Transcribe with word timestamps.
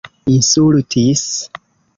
insultis 0.33 1.31